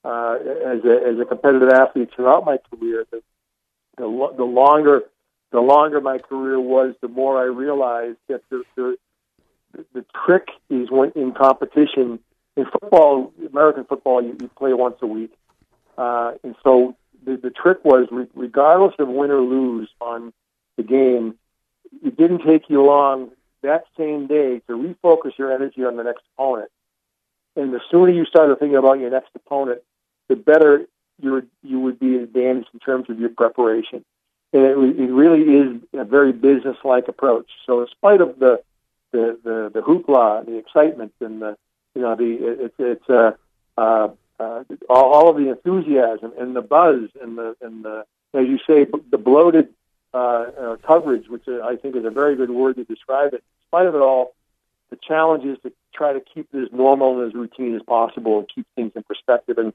uh, 0.05 0.37
as 0.67 0.85
a 0.85 1.01
as 1.07 1.21
a 1.21 1.25
competitive 1.25 1.69
athlete 1.69 2.11
throughout 2.15 2.45
my 2.45 2.59
career. 2.71 3.07
That 3.13 3.23
the, 3.97 4.35
the 4.37 4.45
longer 4.45 5.05
the 5.53 5.61
longer 5.61 6.01
my 6.01 6.19
career 6.19 6.59
was, 6.59 6.97
the 7.03 7.09
more 7.09 7.41
I 7.41 7.45
realized 7.45 8.19
that 8.29 8.43
the 8.51 8.65
the, 8.75 8.97
the 9.95 10.05
trick 10.27 10.49
is 10.69 10.91
when 10.91 11.13
in 11.15 11.33
competition 11.33 12.19
in 12.57 12.65
football, 12.67 13.33
American 13.49 13.85
football, 13.85 14.23
you, 14.23 14.37
you 14.41 14.49
play 14.49 14.73
once 14.73 14.97
a 15.03 15.07
week, 15.07 15.33
uh, 15.97 16.33
and 16.43 16.57
so 16.65 16.97
the, 17.25 17.37
the 17.37 17.51
trick 17.51 17.85
was, 17.85 18.09
regardless 18.35 18.95
of 18.99 19.07
win 19.09 19.31
or 19.31 19.41
lose 19.41 19.89
on 20.01 20.33
the 20.77 20.83
game, 20.83 21.37
it 22.05 22.17
didn't 22.17 22.45
take 22.45 22.69
you 22.69 22.83
long 22.83 23.31
that 23.65 23.85
same 23.97 24.27
day 24.27 24.61
to 24.69 24.73
refocus 24.73 25.37
your 25.37 25.53
energy 25.53 25.85
on 25.85 25.97
the 25.97 26.05
next 26.05 26.23
opponent. 26.35 26.71
And 27.57 27.73
the 27.73 27.81
sooner 27.91 28.11
you 28.11 28.25
started 28.25 28.59
thinking 28.59 28.77
about 28.77 28.99
your 28.99 29.11
next 29.11 29.31
opponent, 29.35 29.83
the 30.29 30.37
better 30.37 30.87
you 31.21 31.33
would, 31.33 31.49
you 31.63 31.81
would 31.81 31.99
be 32.01 32.17
advantaged 32.17 32.69
in 32.73 32.81
terms 32.81 33.11
of 33.11 33.19
your 33.21 33.29
preparation. 33.29 34.05
And 34.53 34.65
it, 34.65 35.01
it 35.01 35.13
really 35.13 35.43
is 35.43 35.83
a 35.93 36.05
very 36.05 36.33
business-like 36.33 37.09
approach. 37.09 37.51
So, 37.67 37.83
in 37.83 37.89
spite 37.89 38.21
of 38.21 38.39
the 38.39 38.63
the 39.13 39.39
the, 39.43 39.71
the 39.73 39.81
hoopla, 39.81 40.45
the 40.47 40.57
excitement, 40.57 41.13
and 41.21 41.41
the 41.41 41.57
you 41.95 42.03
know 42.03 42.15
the 42.17 42.65
it's 42.65 42.75
it's 42.79 43.09
uh, 43.11 43.33
uh, 43.77 44.09
uh, 44.39 44.65
all, 44.89 45.13
all 45.13 45.31
of 45.31 45.37
the 45.37 45.49
enthusiasm 45.51 46.33
and 46.39 46.55
the 46.55 46.63
buzz 46.63 47.09
and 47.21 47.39
the 47.39 47.57
and 47.61 47.85
the 47.85 48.05
as 48.35 48.47
you 48.47 48.59
say 48.67 48.87
the 49.11 49.19
bloated 49.19 49.69
uh, 50.13 50.17
uh, 50.17 50.77
coverage, 50.87 51.29
which 51.29 51.49
I 51.49 51.77
think 51.77 51.97
is 51.97 52.05
a 52.05 52.11
very 52.11 52.37
good 52.37 52.51
word 52.51 52.77
to 52.77 52.85
describe 52.85 53.35
it. 53.35 53.43
Spite 53.75 53.87
of 53.87 53.97
it 53.97 54.03
all, 54.03 54.37
the 54.91 54.97
challenge 54.97 55.45
is 55.45 55.59
to 55.65 55.73
try 55.93 56.13
to 56.13 56.21
keep 56.21 56.47
it 56.53 56.63
as 56.63 56.69
normal 56.73 57.19
and 57.19 57.29
as 57.29 57.35
routine 57.35 57.75
as 57.75 57.83
possible 57.83 58.39
and 58.39 58.49
keep 58.55 58.69
things 58.77 58.93
in 58.95 59.03
perspective. 59.03 59.59
And 59.59 59.73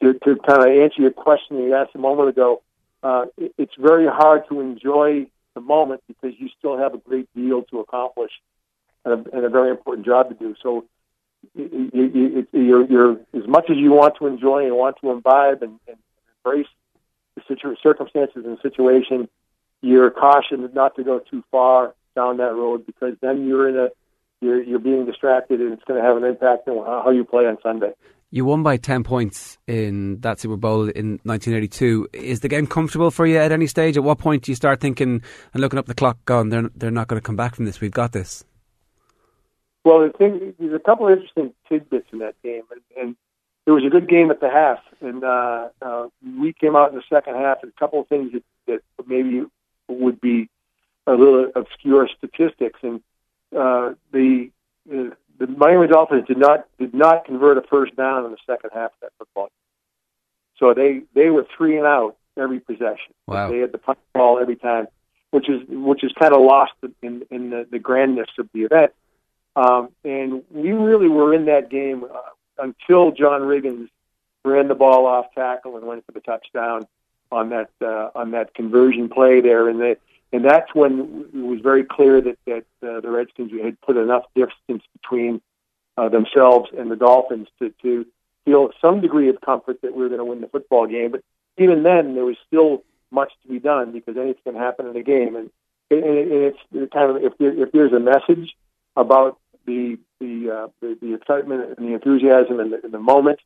to, 0.00 0.12
to 0.12 0.36
kind 0.36 0.62
of 0.62 0.68
answer 0.68 1.02
your 1.02 1.10
question 1.10 1.58
you 1.58 1.74
asked 1.74 1.90
a 1.96 1.98
moment 1.98 2.28
ago, 2.28 2.62
uh, 3.02 3.24
it, 3.36 3.52
it's 3.58 3.74
very 3.76 4.06
hard 4.06 4.44
to 4.48 4.60
enjoy 4.60 5.26
the 5.54 5.60
moment 5.60 6.02
because 6.06 6.38
you 6.38 6.48
still 6.56 6.78
have 6.78 6.94
a 6.94 6.98
great 6.98 7.28
deal 7.34 7.62
to 7.64 7.80
accomplish 7.80 8.30
and 9.04 9.14
a, 9.26 9.36
and 9.36 9.44
a 9.44 9.48
very 9.48 9.70
important 9.70 10.06
job 10.06 10.28
to 10.28 10.36
do. 10.36 10.54
So 10.62 10.84
you, 11.56 11.90
you, 11.92 12.46
you're, 12.52 12.86
you're 12.86 13.12
as 13.34 13.48
much 13.48 13.70
as 13.70 13.76
you 13.76 13.90
want 13.90 14.14
to 14.20 14.28
enjoy 14.28 14.66
and 14.66 14.76
want 14.76 14.98
to 15.00 15.10
imbibe 15.10 15.64
and, 15.64 15.80
and 15.88 15.96
embrace 16.44 16.68
the 17.34 17.42
situ- 17.48 17.74
circumstances 17.82 18.44
and 18.44 18.56
situation 18.62 19.28
you're 19.82 20.12
cautioned 20.12 20.72
not 20.74 20.94
to 20.94 21.02
go 21.02 21.18
too 21.18 21.42
far 21.50 21.92
down 22.16 22.38
that 22.38 22.54
road 22.54 22.84
because 22.84 23.14
then 23.22 23.46
you're 23.46 23.68
in 23.68 23.76
a 23.76 23.88
you're 24.40 24.62
you're 24.62 24.80
being 24.80 25.06
distracted 25.06 25.60
and 25.60 25.72
it's 25.72 25.84
going 25.84 26.00
to 26.00 26.06
have 26.06 26.16
an 26.16 26.24
impact 26.24 26.66
on 26.66 26.84
how 26.84 27.10
you 27.10 27.24
play 27.24 27.46
on 27.46 27.58
Sunday. 27.62 27.92
You 28.30 28.44
won 28.44 28.64
by 28.64 28.76
10 28.76 29.04
points 29.04 29.56
in 29.68 30.20
that 30.20 30.40
Super 30.40 30.56
Bowl 30.56 30.88
in 30.88 31.20
1982. 31.22 32.08
Is 32.12 32.40
the 32.40 32.48
game 32.48 32.66
comfortable 32.66 33.12
for 33.12 33.24
you 33.24 33.38
at 33.38 33.52
any 33.52 33.68
stage? 33.68 33.96
At 33.96 34.02
what 34.02 34.18
point 34.18 34.42
do 34.42 34.50
you 34.50 34.56
start 34.56 34.80
thinking 34.80 35.22
and 35.54 35.60
looking 35.60 35.78
up 35.78 35.86
the 35.86 35.94
clock, 35.94 36.18
going, 36.24 36.48
they're, 36.48 36.68
they're 36.74 36.90
not 36.90 37.06
going 37.06 37.20
to 37.20 37.24
come 37.24 37.36
back 37.36 37.54
from 37.54 37.66
this? 37.66 37.80
We've 37.80 37.92
got 37.92 38.10
this. 38.10 38.44
Well, 39.84 40.00
the 40.00 40.12
thing, 40.18 40.54
there's 40.58 40.74
a 40.74 40.80
couple 40.80 41.06
of 41.06 41.12
interesting 41.12 41.54
tidbits 41.68 42.08
in 42.12 42.18
that 42.18 42.34
game. 42.42 42.64
And, 42.72 42.80
and 43.00 43.16
it 43.64 43.70
was 43.70 43.84
a 43.86 43.90
good 43.90 44.08
game 44.08 44.32
at 44.32 44.40
the 44.40 44.50
half. 44.50 44.80
And 45.00 45.22
uh, 45.22 45.68
uh, 45.80 46.08
we 46.40 46.52
came 46.52 46.74
out 46.74 46.90
in 46.90 46.96
the 46.96 47.04
second 47.08 47.36
half, 47.36 47.58
and 47.62 47.72
a 47.74 47.80
couple 47.80 48.00
of 48.00 48.08
things 48.08 48.32
that, 48.32 48.42
that 48.66 48.80
maybe 49.06 49.44
would 49.88 50.20
be 50.20 50.48
a 51.06 51.12
little 51.12 51.50
obscure 51.54 52.08
statistics, 52.16 52.80
and 52.82 53.00
uh, 53.56 53.94
the 54.12 54.50
the 54.86 55.46
Miami 55.46 55.88
Dolphins 55.88 56.26
did 56.26 56.38
not 56.38 56.66
did 56.78 56.94
not 56.94 57.24
convert 57.24 57.58
a 57.58 57.62
first 57.62 57.96
down 57.96 58.24
in 58.24 58.30
the 58.30 58.38
second 58.46 58.70
half 58.72 58.92
of 58.92 59.00
that 59.02 59.12
football. 59.18 59.44
Game. 59.44 59.50
So 60.58 60.74
they 60.74 61.02
they 61.14 61.30
were 61.30 61.46
three 61.56 61.76
and 61.76 61.86
out 61.86 62.16
every 62.36 62.60
possession. 62.60 63.14
Wow. 63.26 63.50
They 63.50 63.58
had 63.58 63.72
the 63.72 63.78
punt 63.78 63.98
ball 64.14 64.38
every 64.38 64.56
time, 64.56 64.88
which 65.30 65.48
is 65.48 65.62
which 65.68 66.04
is 66.04 66.12
kind 66.18 66.34
of 66.34 66.40
lost 66.40 66.72
in 67.02 67.22
in 67.30 67.50
the, 67.50 67.66
the 67.70 67.78
grandness 67.78 68.28
of 68.38 68.48
the 68.52 68.62
event. 68.62 68.92
Um, 69.54 69.88
and 70.04 70.42
we 70.50 70.72
really 70.72 71.08
were 71.08 71.32
in 71.32 71.46
that 71.46 71.70
game 71.70 72.04
uh, 72.04 72.62
until 72.62 73.10
John 73.12 73.42
Riggins 73.42 73.88
ran 74.44 74.68
the 74.68 74.74
ball 74.74 75.06
off 75.06 75.26
tackle 75.34 75.76
and 75.76 75.86
went 75.86 76.04
for 76.04 76.12
the 76.12 76.20
touchdown 76.20 76.86
on 77.32 77.50
that 77.50 77.70
uh, 77.82 78.10
on 78.14 78.32
that 78.32 78.54
conversion 78.54 79.08
play 79.08 79.40
there, 79.40 79.68
and 79.68 79.80
that 79.80 79.98
and 80.32 80.44
that's 80.44 80.74
when 80.74 81.26
it 81.32 81.38
was 81.38 81.60
very 81.60 81.84
clear 81.84 82.20
that 82.20 82.38
that 82.46 82.64
uh, 82.82 83.00
the 83.00 83.10
Redskins 83.10 83.52
had 83.62 83.80
put 83.80 83.96
enough 83.96 84.24
distance 84.34 84.82
between 85.00 85.40
uh, 85.96 86.08
themselves 86.08 86.70
and 86.76 86.90
the 86.90 86.96
Dolphins 86.96 87.48
to 87.58 87.72
to 87.82 88.06
feel 88.44 88.70
some 88.80 89.00
degree 89.00 89.28
of 89.28 89.40
comfort 89.40 89.80
that 89.82 89.94
we 89.94 90.02
were 90.02 90.08
going 90.08 90.18
to 90.18 90.24
win 90.24 90.40
the 90.40 90.48
football 90.48 90.86
game. 90.86 91.10
But 91.10 91.22
even 91.58 91.82
then, 91.82 92.14
there 92.14 92.24
was 92.24 92.36
still 92.46 92.84
much 93.10 93.32
to 93.42 93.48
be 93.48 93.58
done 93.58 93.92
because 93.92 94.16
anything 94.16 94.42
can 94.44 94.54
happen 94.54 94.86
in 94.86 94.96
a 94.96 95.02
game, 95.02 95.36
and, 95.36 95.50
and, 95.90 96.02
it's 96.02 96.58
kind 96.92 97.10
of 97.10 97.22
if 97.22 97.36
there, 97.38 97.52
if 97.52 97.72
there's 97.72 97.92
a 97.92 98.00
message 98.00 98.56
about 98.96 99.38
the 99.64 99.98
the, 100.20 100.50
uh, 100.50 100.68
the 100.80 100.98
the 101.00 101.14
excitement 101.14 101.78
and 101.78 101.88
the 101.88 101.94
enthusiasm 101.94 102.60
and 102.60 102.72
the, 102.72 102.80
and 102.82 102.92
the 102.92 102.98
moment 102.98 103.40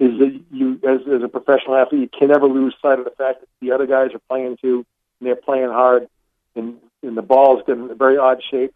is 0.00 0.18
that 0.18 0.40
you, 0.50 0.80
as, 0.86 1.00
as 1.06 1.22
a 1.22 1.28
professional 1.28 1.76
athlete, 1.76 2.00
you 2.00 2.18
can 2.18 2.28
never 2.28 2.46
lose 2.46 2.74
sight 2.82 2.98
of 2.98 3.04
the 3.04 3.12
fact 3.12 3.40
that 3.40 3.48
the 3.60 3.70
other 3.70 3.86
guys 3.86 4.10
are 4.12 4.20
playing 4.28 4.56
too, 4.56 4.84
and 5.20 5.26
they're 5.26 5.36
playing 5.36 5.68
hard, 5.68 6.08
and, 6.56 6.76
and 7.02 7.16
the 7.16 7.22
ball's 7.22 7.62
getting 7.66 7.90
a 7.90 7.94
very 7.94 8.16
odd 8.18 8.42
shape. 8.50 8.74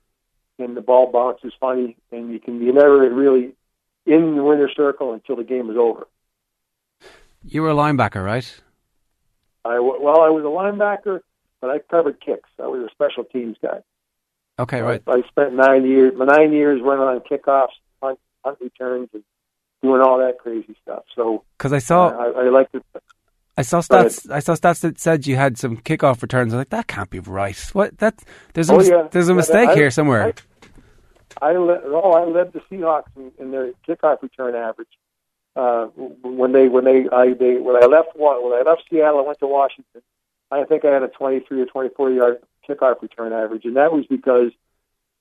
and 0.59 0.77
the 0.77 0.81
ball 0.81 1.11
bounces 1.13 1.53
funny, 1.61 1.97
and 2.11 2.33
you 2.33 2.41
can 2.41 2.61
you 2.61 2.73
never 2.73 2.99
really 3.13 3.55
in 4.07 4.37
the 4.37 4.43
winner's 4.43 4.75
circle 4.77 5.13
until 5.13 5.37
the 5.37 5.45
game 5.45 5.71
is 5.71 5.77
over. 5.77 6.07
You 7.45 7.63
were 7.63 7.71
a 7.71 7.75
linebacker, 7.75 8.25
right? 8.25 8.61
I 9.65 9.79
well, 9.79 10.21
I 10.21 10.31
was 10.31 10.45
a 10.45 10.49
linebacker, 10.49 11.21
but 11.61 11.71
I 11.71 11.79
covered 11.79 12.21
kicks. 12.21 12.49
I 12.59 12.67
was 12.67 12.81
a 12.81 12.91
special 12.91 13.25
teams 13.25 13.57
guy. 13.63 13.81
Okay, 14.59 14.81
right. 14.81 15.03
I, 15.07 15.13
I 15.13 15.23
spent 15.29 15.55
nine 15.55 15.87
years, 15.87 16.15
my 16.17 16.25
nine 16.25 16.53
years 16.53 16.81
running 16.83 17.05
on 17.05 17.21
kickoffs, 17.21 17.69
punt, 18.01 18.19
punt 18.43 18.59
returns, 18.61 19.09
and 19.15 19.23
doing 19.83 20.01
all 20.01 20.19
that 20.19 20.39
crazy 20.39 20.75
stuff. 20.83 21.05
So 21.15 21.45
because 21.57 21.73
I 21.73 21.79
saw, 21.79 22.09
I, 22.09 22.47
I 22.47 22.49
like 22.51 22.73
to. 22.73 22.83
I 23.59 23.63
saw 23.63 23.81
stats. 23.81 24.31
I 24.31 24.39
saw 24.39 24.55
stats 24.55 24.81
that 24.83 25.01
said 25.01 25.27
you 25.27 25.35
had 25.37 25.59
some 25.59 25.77
kickoff 25.79 26.23
returns. 26.23 26.55
I 26.55 26.57
was 26.57 26.61
like, 26.61 26.69
that 26.71 26.87
can't 26.87 27.11
be 27.11 27.19
right. 27.19 27.59
What? 27.73 27.99
That 27.99 28.15
there's 28.55 28.71
a, 28.71 28.75
Oh, 28.75 28.81
yeah. 28.81 29.09
there's 29.11 29.29
a 29.29 29.35
mistake 29.35 29.71
I- 29.71 29.75
here 29.75 29.91
somewhere. 29.91 30.33
I 31.43 31.53
led, 31.57 31.83
oh, 31.85 32.13
I 32.13 32.25
led 32.25 32.53
the 32.53 32.61
Seahawks 32.61 33.11
in, 33.17 33.33
in 33.39 33.51
their 33.51 33.73
kickoff 33.87 34.23
return 34.23 34.55
average. 34.55 34.89
Uh, 35.57 35.87
when 36.23 36.53
they 36.53 36.69
when 36.69 36.85
they 36.85 37.09
I 37.11 37.33
they 37.33 37.57
when 37.57 37.77
I 37.83 37.87
left 37.87 38.11
when 38.15 38.53
I 38.53 38.63
left 38.65 38.85
Seattle, 38.89 39.19
I 39.21 39.23
went 39.23 39.39
to 39.41 39.47
Washington. 39.49 40.03
I 40.53 40.63
think 40.65 40.85
I 40.85 40.93
had 40.93 41.03
a 41.03 41.09
23 41.09 41.61
or 41.61 41.67
24 41.67 42.11
yard 42.13 42.39
kickoff 42.69 43.03
return 43.03 43.33
average, 43.33 43.65
and 43.65 43.77
that 43.77 43.93
was 43.93 44.07
because 44.07 44.53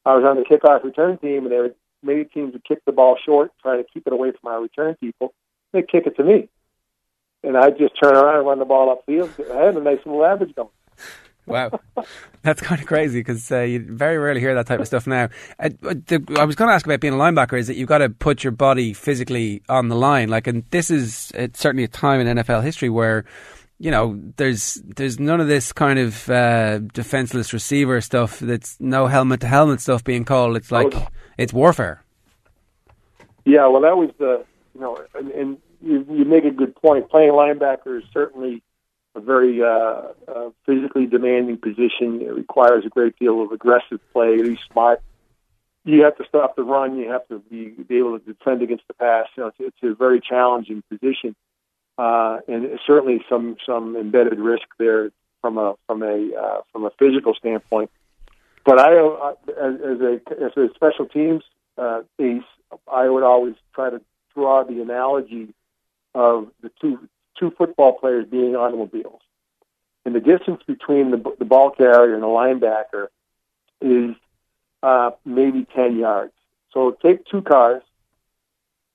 I 0.05 0.15
was 0.15 0.23
on 0.23 0.35
the 0.37 0.43
kickoff 0.43 0.83
return 0.83 1.17
team, 1.17 1.43
and 1.43 1.51
there 1.51 1.63
were 1.63 1.75
many 2.03 2.23
teams 2.23 2.53
would 2.53 2.63
kick 2.63 2.85
the 2.85 2.91
ball 2.91 3.17
short, 3.23 3.51
trying 3.61 3.83
to 3.83 3.89
keep 3.91 4.05
it 4.05 4.13
away 4.13 4.31
from 4.31 4.51
our 4.51 4.61
return 4.61 4.95
people. 4.95 5.33
They 5.73 5.81
kick 5.81 6.05
it 6.05 6.15
to 6.17 6.23
me, 6.23 6.49
and 7.43 7.57
I 7.57 7.69
just 7.71 7.93
turn 8.01 8.15
around 8.15 8.37
and 8.39 8.47
run 8.47 8.59
the 8.59 8.65
ball 8.65 8.95
upfield. 8.95 9.29
I 9.51 9.65
had 9.65 9.75
a 9.75 9.81
nice 9.81 9.99
little 10.05 10.25
average 10.25 10.53
going. 10.55 10.69
Wow, 11.45 11.79
that's 12.41 12.59
kind 12.61 12.81
of 12.81 12.87
crazy 12.87 13.21
because 13.21 13.49
uh, 13.53 13.61
you 13.61 13.79
very 13.79 14.17
rarely 14.17 14.41
hear 14.41 14.53
that 14.55 14.67
type 14.67 14.81
of 14.81 14.87
stuff 14.87 15.07
now. 15.07 15.29
Uh, 15.57 15.69
the, 15.79 16.35
I 16.37 16.43
was 16.43 16.57
going 16.57 16.67
to 16.69 16.73
ask 16.75 16.85
about 16.85 16.99
being 16.99 17.13
a 17.13 17.17
linebacker. 17.17 17.57
Is 17.57 17.67
that 17.67 17.77
you've 17.77 17.87
got 17.87 17.99
to 17.99 18.09
put 18.09 18.43
your 18.43 18.51
body 18.51 18.91
physically 18.91 19.61
on 19.69 19.87
the 19.87 19.95
line? 19.95 20.27
Like, 20.27 20.45
and 20.47 20.65
this 20.71 20.91
is 20.91 21.31
it's 21.35 21.57
certainly 21.57 21.85
a 21.85 21.87
time 21.87 22.19
in 22.19 22.37
NFL 22.37 22.63
history 22.63 22.89
where 22.89 23.23
you 23.79 23.91
know 23.91 24.19
there's 24.35 24.73
there's 24.83 25.21
none 25.21 25.39
of 25.39 25.47
this 25.47 25.71
kind 25.71 25.99
of 25.99 26.29
uh, 26.29 26.79
defenseless 26.79 27.53
receiver 27.53 28.01
stuff. 28.01 28.39
That's 28.39 28.75
no 28.81 29.07
helmet 29.07 29.39
to 29.39 29.47
helmet 29.47 29.79
stuff 29.79 30.03
being 30.03 30.25
called. 30.25 30.57
It's 30.57 30.69
like 30.71 30.93
Oh. 30.93 31.07
it's 31.37 31.53
warfare. 31.53 32.03
Yeah, 33.45 33.67
well, 33.67 33.83
that 33.83 33.95
was 33.95 34.09
the 34.19 34.43
you 34.75 34.81
know, 34.81 34.97
and, 35.15 35.31
and 35.31 35.57
you, 35.87 36.05
you 36.09 36.25
make 36.25 36.43
a 36.43 36.51
good 36.51 36.75
point. 36.75 37.09
Playing 37.09 37.31
linebacker 37.31 37.97
is 37.99 38.03
certainly 38.13 38.61
a 39.15 39.21
very 39.21 39.63
uh, 39.63 40.01
uh, 40.27 40.49
physically 40.65 41.05
demanding 41.05 41.57
position. 41.57 42.21
It 42.21 42.33
requires 42.33 42.85
a 42.85 42.89
great 42.89 43.17
deal 43.17 43.41
of 43.41 43.51
aggressive 43.51 43.99
play. 44.13 44.41
Be 44.41 44.59
smart. 44.71 45.01
You 45.85 46.03
have 46.03 46.17
to 46.17 46.25
stop 46.27 46.57
the 46.57 46.63
run. 46.63 46.97
You 46.97 47.09
have 47.09 47.25
to 47.29 47.39
be, 47.39 47.69
be 47.69 47.97
able 47.97 48.19
to 48.19 48.25
defend 48.25 48.61
against 48.61 48.87
the 48.87 48.93
pass. 48.93 49.27
You 49.35 49.43
know, 49.43 49.47
it's, 49.47 49.57
it's 49.59 49.77
a 49.83 49.95
very 49.95 50.19
challenging 50.19 50.83
position, 50.89 51.35
uh, 51.97 52.39
and 52.47 52.77
certainly 52.85 53.23
some 53.29 53.55
some 53.65 53.95
embedded 53.95 54.39
risk 54.39 54.67
there 54.77 55.11
from 55.41 55.57
a 55.57 55.75
from 55.87 56.03
a 56.03 56.35
uh, 56.35 56.61
from 56.73 56.83
a 56.83 56.91
physical 56.99 57.33
standpoint. 57.35 57.89
But 58.65 58.79
I, 58.79 58.97
uh, 58.97 59.33
as, 59.49 59.75
as 59.75 60.01
a 60.01 60.19
as 60.43 60.57
a 60.57 60.67
special 60.75 61.05
teams 61.05 61.43
uh, 61.77 62.01
ace, 62.19 62.43
I 62.91 63.07
would 63.07 63.23
always 63.23 63.55
try 63.73 63.89
to 63.89 64.01
draw 64.35 64.65
the 64.65 64.81
analogy 64.81 65.53
of 66.17 66.47
the 66.61 66.71
two 66.81 67.07
two 67.39 67.51
football 67.51 67.93
players 67.93 68.25
being 68.25 68.55
automobiles, 68.55 69.21
and 70.03 70.15
the 70.15 70.19
distance 70.19 70.61
between 70.65 71.11
the 71.11 71.35
the 71.37 71.45
ball 71.45 71.69
carrier 71.69 72.15
and 72.15 72.23
the 72.23 72.27
linebacker 72.27 73.07
is 73.79 74.15
uh, 74.81 75.11
maybe 75.23 75.67
ten 75.75 75.95
yards. 75.95 76.33
So 76.73 76.97
take 77.03 77.23
two 77.25 77.43
cars 77.43 77.83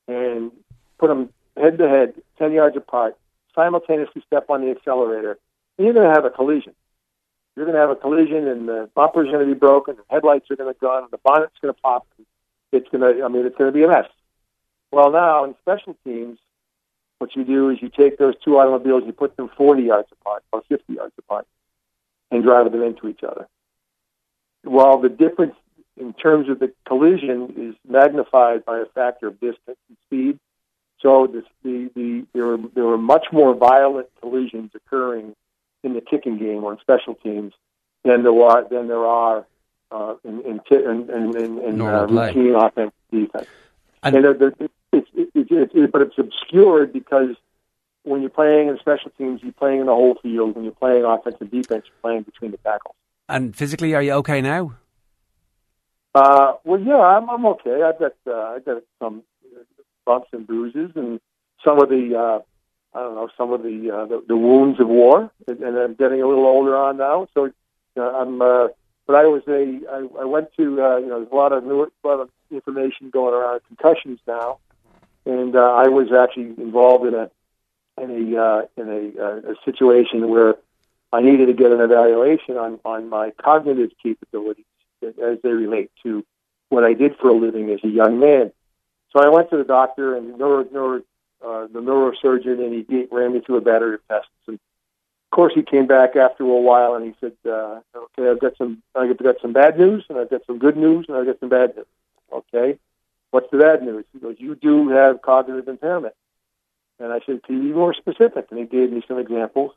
and 0.09 0.51
put 0.99 1.09
them 1.09 1.31
head 1.57 1.79
to 1.79 1.89
head, 1.89 2.15
ten 2.39 2.51
yards 2.51 2.77
apart, 2.77 3.17
simultaneously 3.55 4.23
step 4.27 4.51
on 4.51 4.61
the 4.63 4.71
accelerator, 4.73 5.39
and 5.79 5.85
you're 5.85 5.95
going 5.95 6.09
to 6.09 6.15
have 6.15 6.25
a 6.25 6.31
collision. 6.31 6.75
You're 7.55 7.67
going 7.67 7.77
to 7.77 7.81
have 7.81 7.91
a 7.91 7.97
collision, 7.97 8.49
and 8.49 8.69
the 8.69 8.91
bumper's 8.97 9.31
going 9.31 9.47
to 9.47 9.55
be 9.55 9.59
broken, 9.59 9.95
the 9.95 10.03
headlights 10.11 10.51
are 10.51 10.57
going 10.57 10.73
to 10.75 10.81
go, 10.81 10.99
and 10.99 11.07
the 11.13 11.19
bonnet's 11.19 11.59
going 11.61 11.73
to 11.73 11.81
pop. 11.81 12.07
It's 12.73 12.89
going 12.89 13.03
to, 13.03 13.23
I 13.23 13.29
mean, 13.29 13.47
it's 13.47 13.57
going 13.57 13.71
to 13.71 13.79
be 13.79 13.85
a 13.85 13.89
mess. 13.89 14.09
Well, 14.91 15.13
now 15.13 15.45
in 15.45 15.55
special 15.61 15.95
teams, 16.03 16.39
what 17.23 17.37
you 17.37 17.45
do 17.45 17.71
is 17.71 17.81
you 17.81 17.89
take 17.89 18.19
those 18.19 18.35
two 18.45 18.59
automobiles, 18.59 19.05
you 19.07 19.13
put 19.13 19.37
them 19.37 19.49
40 19.57 19.85
yards 19.85 20.09
apart 20.11 20.43
or 20.53 20.61
50 20.69 20.93
yards 20.93 21.15
apart, 21.19 21.47
and 22.33 22.43
drive 22.43 22.73
them 22.73 22.83
into 22.83 23.07
each 23.07 23.23
other. 23.23 23.47
While 24.65 24.99
the 24.99 25.09
difference 25.09 25.55
in 25.97 26.15
terms 26.15 26.49
of 26.49 26.59
the 26.59 26.73
collision 26.85 27.55
is 27.57 27.77
magnified 27.89 28.65
by 28.65 28.81
a 28.81 28.87
factor 28.87 29.29
of 29.29 29.39
distance 29.39 29.79
and 29.89 29.97
speed, 30.05 30.41
so 31.01 31.29
this, 31.29 31.45
the, 31.63 31.91
the, 31.95 32.27
there, 32.33 32.45
were, 32.47 32.59
there 32.75 32.85
were 32.87 32.99
much 32.99 33.27
more 33.31 33.55
violent 33.55 34.09
collisions 34.21 34.73
occurring 34.75 35.37
in 35.85 35.95
the 35.95 36.01
kicking 36.01 36.39
game 36.39 36.65
or 36.65 36.73
in 36.73 36.81
special 36.81 37.15
teams 37.15 37.53
than 38.03 38.25
there 38.25 38.43
are 38.43 38.69
than 38.69 38.89
there 38.89 39.07
are 39.07 39.47
uh, 39.93 40.15
in 40.25 40.41
in, 40.43 40.59
t- 40.69 40.75
in, 40.75 41.09
in, 41.09 41.37
in, 41.37 41.59
uh, 41.87 42.07
routine 42.35 42.55
offense 42.57 42.93
defense. 43.13 43.47
And- 44.03 44.25
And, 44.59 44.71
it's, 44.93 45.09
it's, 45.15 45.31
it's, 45.35 45.73
it, 45.75 45.93
but 45.93 46.03
it's 46.03 46.19
obscured 46.19 46.93
because 46.93 47.37
when 48.05 48.21
you're 48.21 48.31
playing 48.31 48.69
in 48.69 48.79
special 48.79 49.11
teams, 49.17 49.43
you're 49.43 49.53
playing 49.53 49.81
in 49.81 49.87
the 49.87 49.93
whole 49.93 50.17
field. 50.23 50.55
When 50.55 50.65
you're 50.65 50.75
playing 50.75 51.05
offense 51.05 51.37
and 51.41 51.51
defense, 51.51 51.85
you're 51.87 52.03
playing 52.03 52.23
between 52.23 52.51
the 52.51 52.57
tackles. 52.59 52.95
And 53.29 53.55
physically, 53.55 53.95
are 53.95 54.03
you 54.03 54.13
okay 54.15 54.41
now? 54.41 54.75
Uh, 56.15 56.55
well, 56.65 56.81
yeah, 56.81 56.99
I'm, 56.99 57.31
I'm 57.31 57.47
okay. 57.47 57.83
I've 57.83 57.99
got 57.99 58.13
uh, 58.27 58.55
I've 58.57 58.65
got 58.65 58.83
some 59.01 59.23
bumps 60.05 60.29
and 60.33 60.47
bruises, 60.47 60.91
and 60.95 61.21
some 61.65 61.81
of 61.81 61.89
the 61.89 62.15
uh, 62.19 62.97
I 62.97 63.03
don't 63.03 63.15
know 63.15 63.29
some 63.37 63.53
of 63.53 63.63
the, 63.63 63.91
uh, 63.91 64.07
the 64.07 64.23
the 64.29 64.37
wounds 64.37 64.79
of 64.81 64.89
war, 64.89 65.31
and, 65.49 65.61
and 65.61 65.77
I'm 65.79 65.95
getting 65.95 66.21
a 66.21 66.29
little 66.29 66.45
older 66.45 66.77
on 66.77 66.99
now. 66.99 67.29
So 67.35 67.51
uh, 67.97 68.01
I'm. 68.03 68.43
Uh, 68.43 68.69
but 69.07 69.17
I 69.17 69.25
was 69.25 69.43
a 69.49 69.81
I, 69.91 70.23
I 70.23 70.25
went 70.25 70.49
to 70.59 70.83
uh, 70.83 70.97
you 70.99 71.07
know 71.07 71.21
there's 71.21 71.33
a 71.33 71.35
lot 71.35 71.53
of 71.53 71.65
new 71.65 71.83
a 71.83 72.07
lot 72.07 72.21
of 72.21 72.31
information 72.51 73.11
going 73.11 73.35
around 73.35 73.61
concussions 73.67 74.21
now, 74.27 74.59
and 75.27 75.55
uh, 75.57 75.61
I 75.61 75.89
was 75.89 76.13
actually 76.13 76.55
involved 76.63 77.07
in 77.07 77.15
a 77.15 77.31
in 78.01 78.11
a 78.11 78.43
uh, 78.43 78.63
in 78.77 78.89
a, 78.89 79.23
uh, 79.23 79.53
a 79.53 79.55
situation 79.65 80.29
where 80.29 80.57
I 81.13 81.21
needed 81.21 81.47
to 81.47 81.53
get 81.53 81.73
an 81.73 81.81
evaluation 81.81 82.57
on 82.57 82.81
on 82.85 83.09
my 83.09 83.31
cognitive 83.33 83.91
capabilities 84.03 84.65
as 85.03 85.39
they 85.43 85.51
relate 85.51 85.91
to 86.03 86.25
what 86.69 86.85
I 86.85 86.95
did 86.95 87.17
for 87.17 87.29
a 87.29 87.35
living 87.35 87.71
as 87.71 87.81
a 87.85 87.89
young 87.89 88.19
man. 88.19 88.53
So 89.11 89.23
I 89.23 89.29
went 89.29 89.51
to 89.51 89.59
the 89.59 89.65
doctor 89.65 90.17
and 90.17 90.33
the 90.33 90.37
neuro, 90.39 90.65
neuro 90.73 91.03
uh, 91.45 91.67
the 91.67 91.81
neurosurgeon, 91.81 92.65
and 92.65 92.73
he 92.73 92.83
gave, 92.83 93.09
ran 93.13 93.33
me 93.35 93.41
through 93.41 93.57
a 93.57 93.61
battery 93.61 93.95
of 93.95 94.01
tests. 94.09 94.31
And 94.47 94.55
of 94.55 95.37
course, 95.37 95.53
he 95.55 95.63
came 95.63 95.87
back 95.87 96.17
after 96.17 96.45
a 96.45 96.47
while 96.47 96.95
and 96.95 97.05
he 97.05 97.15
said, 97.21 97.33
uh, 97.45 97.81
"Okay, 97.95 98.31
I've 98.31 98.41
got 98.41 98.57
some, 98.57 98.83
I've 98.95 99.17
got 99.17 99.41
some 99.43 99.53
bad 99.53 99.79
news, 99.79 100.05
and 100.09 100.19
I've 100.19 100.31
got 100.31 100.47
some 100.47 100.59
good 100.59 100.77
news, 100.77 101.07
and 101.09 101.17
I've 101.17 101.27
got 101.27 101.41
some 101.41 101.49
bad 101.49 101.77
news." 101.77 101.87
Okay, 102.33 102.79
what's 103.33 103.51
the 103.51 103.59
bad 103.59 103.83
news? 103.83 104.05
He 104.13 104.21
goes, 104.21 104.37
"You 104.39 104.55
do 104.55 104.89
have 104.91 105.21
cognitive 105.21 105.67
impairment." 105.67 106.15
And 107.01 107.13
I 107.13 107.19
said, 107.27 107.43
"Can 107.43 107.57
you 107.57 107.73
be 107.73 107.75
more 107.75 107.93
specific?" 107.93 108.47
And 108.51 108.61
he 108.61 108.65
gave 108.65 108.93
me 108.93 109.03
some 109.09 109.19
examples. 109.19 109.73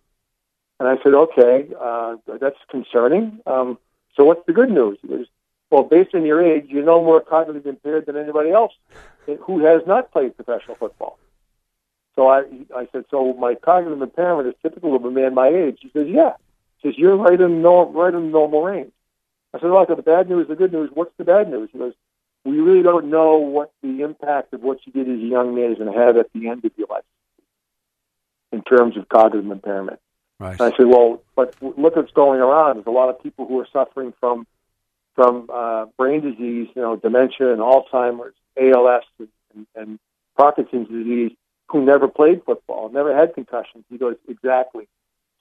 And 0.79 0.87
I 0.87 1.01
said, 1.01 1.13
"Okay, 1.13 1.67
uh, 1.79 2.17
that's 2.39 2.59
concerning." 2.69 3.39
Um, 3.47 3.79
so 4.15 4.23
what's 4.23 4.45
the 4.45 4.53
good 4.53 4.69
news? 4.69 4.97
He 5.01 5.07
goes, 5.07 5.25
well, 5.69 5.83
based 5.83 6.13
on 6.13 6.25
your 6.25 6.41
age, 6.43 6.65
you're 6.69 6.85
no 6.85 7.03
more 7.03 7.21
cognitively 7.21 7.65
impaired 7.65 8.05
than 8.05 8.15
anybody 8.15 8.51
else 8.51 8.73
who 9.25 9.65
has 9.65 9.81
not 9.87 10.11
played 10.11 10.35
professional 10.35 10.75
football. 10.75 11.17
So 12.15 12.29
I, 12.29 12.43
I 12.73 12.87
said, 12.91 13.05
so 13.11 13.33
my 13.33 13.55
cognitive 13.55 14.01
impairment 14.01 14.47
is 14.47 14.53
typical 14.61 14.95
of 14.95 15.03
a 15.03 15.11
man 15.11 15.33
my 15.33 15.49
age. 15.49 15.79
He 15.81 15.89
says, 15.89 16.07
yeah. 16.07 16.33
He 16.77 16.89
says, 16.89 16.97
you're 16.97 17.17
right 17.17 17.39
in 17.39 17.61
normal, 17.61 17.93
right 17.93 18.13
in 18.13 18.27
the 18.27 18.31
normal 18.31 18.63
range. 18.63 18.91
I 19.53 19.59
said, 19.59 19.69
well, 19.69 19.83
I 19.83 19.85
said, 19.87 19.97
the 19.97 20.03
bad 20.03 20.29
news, 20.29 20.47
the 20.47 20.55
good 20.55 20.71
news. 20.71 20.91
What's 20.93 21.15
the 21.17 21.25
bad 21.25 21.49
news? 21.49 21.69
He 21.73 21.79
goes, 21.79 21.93
we 22.45 22.59
really 22.59 22.83
don't 22.83 23.09
know 23.09 23.37
what 23.37 23.71
the 23.81 24.01
impact 24.01 24.53
of 24.53 24.61
what 24.61 24.79
you 24.85 24.93
did 24.93 25.09
as 25.09 25.19
a 25.19 25.25
young 25.25 25.55
man 25.55 25.71
is 25.71 25.77
going 25.79 25.91
to 25.91 25.99
have 25.99 26.15
at 26.15 26.31
the 26.33 26.47
end 26.47 26.63
of 26.63 26.71
your 26.77 26.87
life 26.89 27.03
in 28.51 28.61
terms 28.61 28.95
of 28.95 29.09
cognitive 29.09 29.51
impairment. 29.51 29.99
Right. 30.39 30.51
And 30.59 30.61
I 30.61 30.77
said, 30.77 30.85
well, 30.85 31.21
but 31.35 31.55
look 31.61 31.95
what's 31.95 32.11
going 32.11 32.39
around. 32.39 32.75
There's 32.75 32.87
a 32.87 32.91
lot 32.91 33.09
of 33.09 33.21
people 33.21 33.47
who 33.47 33.59
are 33.59 33.67
suffering 33.73 34.13
from 34.19 34.47
from 35.15 35.49
uh, 35.51 35.85
brain 35.97 36.19
disease, 36.19 36.67
you 36.75 36.81
know, 36.81 36.97
dementia 36.97 37.53
and 37.53 37.61
Alzheimer's, 37.61 38.35
ALS, 38.61 39.03
and, 39.17 39.65
and, 39.73 39.99
Parkinson's 40.37 40.89
disease, 40.89 41.31
who 41.69 41.85
never 41.85 42.09
played 42.09 42.43
football, 42.43 42.89
never 42.89 43.15
had 43.15 43.33
concussions. 43.33 43.85
He 43.89 43.97
goes, 43.97 44.17
exactly. 44.27 44.89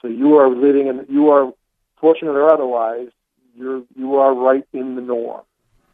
So 0.01 0.07
you 0.07 0.37
are 0.37 0.49
living 0.49 0.89
and 0.89 1.05
you 1.09 1.31
are 1.31 1.53
fortunate 1.97 2.31
or 2.31 2.49
otherwise, 2.49 3.09
you're 3.57 3.83
you 3.97 4.15
are 4.19 4.33
right 4.33 4.65
in 4.73 4.95
the 4.95 5.01
norm. 5.01 5.43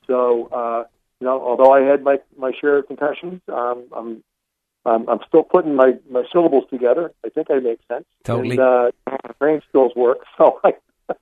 So 0.07 0.49
uh, 0.49 0.85
you 1.21 1.27
know, 1.27 1.41
although 1.41 1.73
I 1.73 1.83
had 1.83 2.03
my 2.03 2.19
my 2.37 2.53
share 2.59 2.79
of 2.79 2.87
concussions, 2.87 3.43
um, 3.49 3.85
I'm 3.95 4.25
um, 4.87 5.07
I'm 5.09 5.21
still 5.29 5.43
putting 5.43 5.75
my, 5.75 5.99
my 6.09 6.25
syllables 6.33 6.65
together. 6.71 7.13
I 7.25 7.29
think 7.29 7.51
I 7.51 7.59
make 7.59 7.81
sense. 7.87 8.07
Totally. 8.25 8.53
And 8.53 8.61
uh, 8.61 8.91
my 9.07 9.31
brain 9.39 9.61
skills 9.69 9.93
work. 9.95 10.19
So 10.39 10.59
I, 10.65 10.73
you 11.09 11.17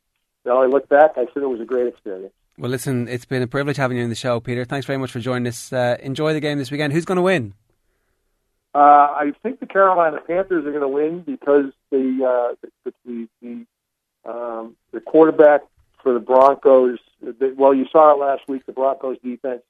know, 0.54 0.62
I 0.62 0.66
look 0.66 0.88
back, 0.88 1.12
I 1.16 1.26
said 1.34 1.42
it 1.42 1.48
was 1.48 1.60
a 1.60 1.64
great 1.64 1.88
experience. 1.88 2.32
Well, 2.56 2.70
listen, 2.70 3.08
it's 3.08 3.24
been 3.24 3.42
a 3.42 3.48
privilege 3.48 3.76
having 3.76 3.96
you 3.96 4.04
in 4.04 4.10
the 4.10 4.14
show, 4.14 4.38
Peter. 4.38 4.64
Thanks 4.64 4.86
very 4.86 4.98
much 4.98 5.10
for 5.10 5.18
joining 5.18 5.48
us. 5.48 5.72
Uh, 5.72 5.96
enjoy 6.00 6.32
the 6.32 6.40
game 6.40 6.58
this 6.58 6.70
weekend. 6.70 6.92
Who's 6.92 7.04
going 7.04 7.16
to 7.16 7.22
win? 7.22 7.54
Uh, 8.74 8.78
I 8.78 9.32
think 9.42 9.58
the 9.58 9.66
Carolina 9.66 10.18
Panthers 10.24 10.64
are 10.64 10.70
going 10.70 10.82
to 10.82 10.88
win 10.88 11.20
because 11.20 11.72
the 11.90 12.54
uh, 12.54 12.68
the 12.84 12.92
the, 13.04 13.28
the, 13.42 14.30
um, 14.30 14.76
the 14.92 15.00
quarterback 15.00 15.62
for 16.02 16.14
the 16.14 16.20
Broncos. 16.20 16.98
They, 17.20 17.50
well, 17.50 17.74
you 17.74 17.86
saw 17.90 18.12
it 18.12 18.18
last 18.18 18.42
week. 18.48 18.64
The 18.66 18.72
Broncos 18.72 19.18
defense 19.22 19.62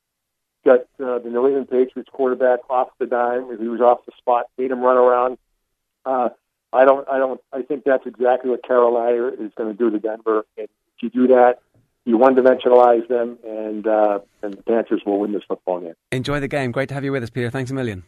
got 0.64 0.80
uh, 1.00 1.18
the 1.18 1.30
New 1.30 1.46
England 1.46 1.70
Patriots 1.70 2.10
quarterback 2.12 2.60
off 2.68 2.88
the 2.98 3.06
dime. 3.06 3.56
He 3.58 3.68
was 3.68 3.80
off 3.80 4.04
the 4.06 4.12
spot, 4.18 4.46
made 4.56 4.70
him 4.70 4.80
run 4.80 4.96
around. 4.96 5.38
Uh, 6.04 6.30
I 6.72 6.84
don't. 6.84 7.08
I 7.08 7.18
don't. 7.18 7.40
I 7.52 7.62
think 7.62 7.84
that's 7.84 8.06
exactly 8.06 8.50
what 8.50 8.62
Carolina 8.66 9.28
is 9.28 9.52
going 9.56 9.74
to 9.74 9.78
do 9.78 9.90
to 9.90 9.98
Denver. 9.98 10.44
And 10.56 10.68
if 10.96 11.02
you 11.02 11.10
do 11.10 11.28
that, 11.28 11.60
you 12.04 12.16
one-dimensionalize 12.18 13.08
them, 13.08 13.38
and 13.46 13.86
uh, 13.86 14.20
and 14.42 14.54
the 14.54 14.62
Panthers 14.62 15.02
will 15.06 15.20
win 15.20 15.32
this 15.32 15.42
football 15.48 15.80
game. 15.80 15.94
Enjoy 16.12 16.40
the 16.40 16.48
game. 16.48 16.72
Great 16.72 16.88
to 16.88 16.94
have 16.94 17.04
you 17.04 17.12
with 17.12 17.22
us, 17.22 17.30
Peter. 17.30 17.50
Thanks 17.50 17.70
a 17.70 17.74
million. 17.74 18.04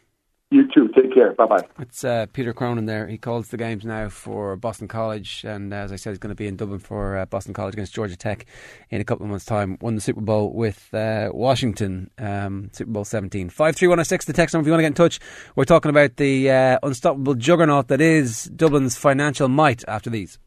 You 0.51 0.67
too. 0.67 0.89
Take 0.89 1.13
care. 1.13 1.31
Bye 1.31 1.45
bye. 1.45 1.65
It's 1.79 2.03
uh, 2.03 2.25
Peter 2.33 2.51
Cronan 2.51 2.85
there. 2.85 3.07
He 3.07 3.17
calls 3.17 3.47
the 3.47 3.57
games 3.57 3.85
now 3.85 4.09
for 4.09 4.57
Boston 4.57 4.89
College, 4.89 5.45
and 5.45 5.73
as 5.73 5.93
I 5.93 5.95
said, 5.95 6.09
he's 6.09 6.19
going 6.19 6.35
to 6.35 6.35
be 6.35 6.45
in 6.45 6.57
Dublin 6.57 6.79
for 6.79 7.17
uh, 7.17 7.25
Boston 7.25 7.53
College 7.53 7.73
against 7.73 7.95
Georgia 7.95 8.17
Tech 8.17 8.45
in 8.89 8.99
a 8.99 9.05
couple 9.05 9.25
of 9.25 9.29
months' 9.29 9.45
time. 9.45 9.77
Won 9.79 9.95
the 9.95 10.01
Super 10.01 10.19
Bowl 10.19 10.51
with 10.51 10.93
uh, 10.93 11.29
Washington, 11.33 12.11
um, 12.17 12.69
Super 12.73 12.91
Bowl 12.91 13.05
17. 13.05 13.47
53106, 13.49 14.25
the 14.25 14.33
text 14.33 14.53
number 14.53 14.63
if 14.63 14.67
you 14.67 14.73
want 14.73 14.79
to 14.79 14.83
get 14.83 14.87
in 14.87 14.93
touch. 14.93 15.21
We're 15.55 15.63
talking 15.63 15.89
about 15.89 16.17
the 16.17 16.51
uh, 16.51 16.79
unstoppable 16.83 17.35
juggernaut 17.35 17.87
that 17.87 18.01
is 18.01 18.43
Dublin's 18.53 18.97
financial 18.97 19.47
might 19.47 19.85
after 19.87 20.09
these. 20.09 20.37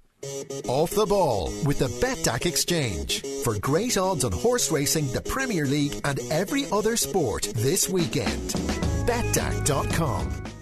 Off 0.69 0.91
the 0.91 1.07
ball 1.07 1.51
with 1.65 1.79
the 1.79 1.89
Betdaq 1.89 2.45
Exchange 2.45 3.23
for 3.43 3.59
great 3.59 3.97
odds 3.97 4.25
on 4.25 4.33
horse 4.33 4.71
racing, 4.71 5.11
the 5.13 5.23
Premier 5.23 5.65
League, 5.65 5.99
and 6.05 6.21
every 6.31 6.67
other 6.71 6.99
sport 6.99 7.45
this 7.57 7.89
weekend. 7.89 8.55
Betdaq.com. 9.07 10.54